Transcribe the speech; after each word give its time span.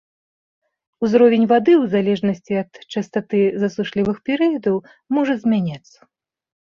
Узровень 1.07 1.43
вады 1.51 1.73
ў 1.81 1.91
залежнасці 1.95 2.53
ад 2.61 2.79
частаты 2.95 3.41
засушлівых 3.65 4.17
перыядаў 4.31 4.75
можа 5.19 5.33
змяняцца. 5.45 5.99